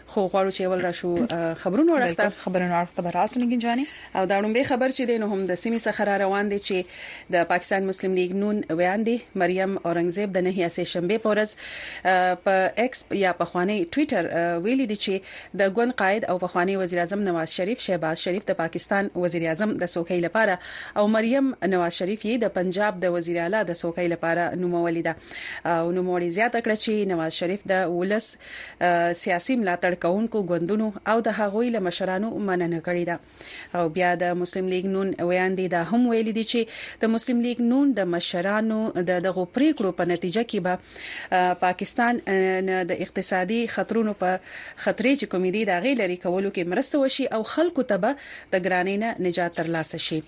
[0.07, 1.27] خو غواړو چې ول راشو
[1.63, 5.55] خبرونو راځه خبرونو راځه به راستون کیږي او دا لومبه خبر چې دین هم د
[5.63, 6.87] سیمې څخه روان دي چې
[7.35, 11.57] د پاکستان مسلم لیگ نون ویاندې مریم اورنګزیب د نهي اسې شنبه پورز
[12.45, 16.75] په ایکس یا په خواني ټوئیټر ویلي دي چې د ګوند قائد او په خواني
[16.83, 20.59] وزیر اعظم نواز شریف شهباز شریف د پاکستان وزیر اعظم د سوکۍ لپاره
[21.01, 25.75] او مریم نواز شریف یې د پنجاب د وزیر اعلی د سوکۍ لپاره نومولې ده
[25.75, 28.25] او نوموړي زیاته کړه چې نواز شریف د ولس
[29.21, 34.35] سیاسي ملاتړ کوونکو ګوندونو او د هغوی له مشرانو مننه کړې ده او بیا د
[34.41, 38.79] مسلم لیگ نون ویاندې دا هم ویل دي چې د مسلم لیگ نون د مشرانو
[38.97, 40.65] د دغه پریکړو په نتیجه کې
[41.41, 42.21] به پاکستان
[42.91, 47.27] د اقتصادي خطرونو په خطرې چې کومې دي دا غي لري کولو کې مرسته وشي
[47.39, 50.21] او خلکو ته به د ګرانې نه نجات ترلاسه شي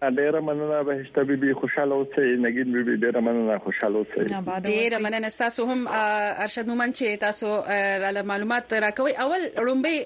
[0.01, 5.65] ډیره مننه بهشته بيبي خوشاله اوسئ نګین بيبي ډیره مننه خوشاله اوسئ ډیره مننه تاسو
[5.71, 9.97] هم ارشد مومن چې تاسو را معلومات راکوي اول رومبي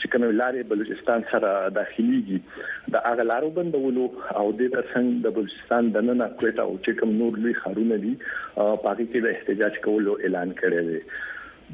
[0.00, 5.90] چې کومه لارې بلوچستان سره داخليږي د هغه لارو بندولو او د ترڅنګ د بلوچستان
[5.96, 8.14] د نن کوټه او چې کوم نور لوی خارونه دي
[8.86, 11.18] پاکستان د احتجاج کولو اعلان کړی دی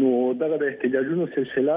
[0.00, 0.12] نو
[0.44, 1.76] دغه د احتجاجونو سلسله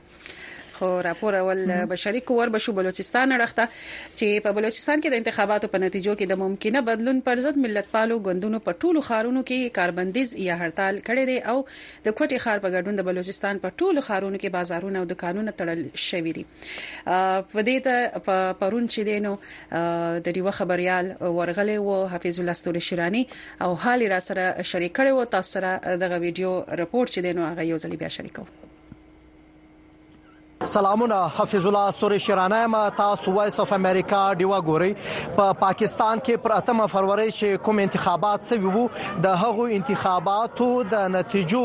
[0.79, 5.81] خو راپور اول بشریکو ور بشو بلوچستان رخته چې په بلوچستان کې د انتخاباتو په
[5.85, 10.35] نتیجو کې د ممکنه بدلون پر ضد ملت پالو ګوندونو په ټولو خارونو کې کاربندیز
[10.49, 11.57] یا هړتال کړي دي او
[12.09, 15.83] د کوټي خار په ګډون د بلوچستان په ټولو خارونو کې بازارونه او دکانونه تړل
[16.07, 16.45] شوي دي
[17.07, 19.35] په دې ته پرون چې دینو
[19.73, 23.25] د دې خبريال ورغلې وو حفیظ الله ستوري شیرانی
[23.67, 25.75] او حالي را سره شریک کړي وو تاسو سره
[26.07, 28.49] دغه ویډیو رپورت چې دینو هغه یو ځلی بیا شریکو
[30.67, 36.19] سلامونه حفیظ الله استوري شرانه ما تاسو وایس اف امریکا دیوا ګوري په پا پاکستان
[36.27, 38.85] کې پر اتمه فروری چې کوم انتخابات سوي وو
[39.27, 41.63] د هغو انتخاباتو د نتیجو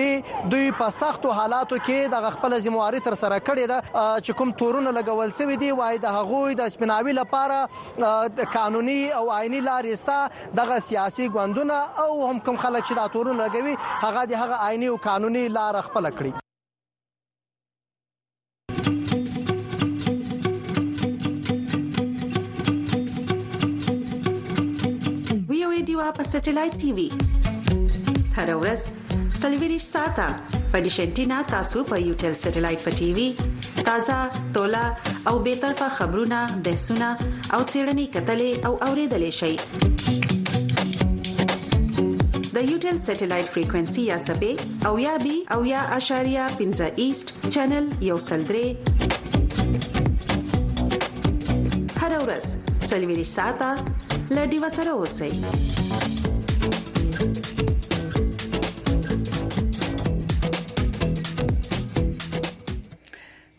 [0.54, 3.80] دوی په سختو حالاتو کې د خپل ځمواري تر سره کړی ده
[4.26, 8.08] چې کوم تورونه لګول شوی دي وای د هغوی د سپیناوي لپاره
[8.40, 10.20] د قانوني او آئینی لارې ستا
[10.62, 13.78] دغه سیاسي ګوندونه او هم کوم خلک چې دا تورونه لګوي
[14.08, 16.45] هغه د هغه آئینی او قانوني لار خپل کړی
[26.18, 27.08] په سټلایټ ټي وي
[28.38, 28.82] هر ورځ
[29.42, 30.28] سلویریش ساته
[30.72, 33.26] په ډیش انټینا تاسو په یو ټل سټلایټ په ټي وي
[33.90, 34.20] تازه
[34.58, 34.84] ټولا
[35.32, 37.10] او به تر په خبرونه بحثونه
[37.54, 39.52] او سیړنی کتلې او اوریدلې شي
[42.56, 44.54] د یوټل سټلایټ فریکوئنسي یا سپې
[44.92, 48.64] او یا بي او یا اشاریه 15 ایست چینل یو سلدري
[52.02, 52.46] هر ورځ
[52.92, 53.70] سلویریش ساته
[54.38, 55.32] لډي وسره اوسئ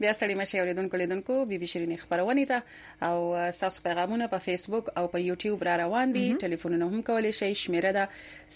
[0.07, 2.63] بیا ستړي مشه اوریدونکو لیدونکو بي بي شيرين خبرونه ته
[3.07, 3.17] او
[3.61, 7.91] تاسو پیغامونه په فیسبوک او په یوټیوب را روان دي ټلیفونونه هم کولای شي شمیره
[7.97, 8.05] ده